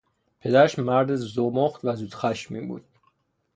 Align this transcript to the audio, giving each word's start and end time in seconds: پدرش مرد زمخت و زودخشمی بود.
پدرش 0.39 0.79
مرد 0.79 1.15
زمخت 1.15 1.85
و 1.85 1.95
زودخشمی 1.95 2.61
بود. 2.61 2.85